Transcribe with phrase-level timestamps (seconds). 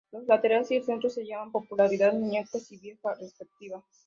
[0.11, 3.87] Los laterales y el centro se llaman popularmente "muñecos" y "vieja" respectivamente.